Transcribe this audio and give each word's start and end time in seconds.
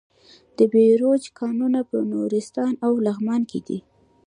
د 0.57 0.59
بیروج 0.73 1.23
کانونه 1.39 1.79
په 1.89 1.97
نورستان 2.11 2.73
او 2.85 2.91
لغمان 3.05 3.41
کې 3.51 3.59
دي. 3.67 3.79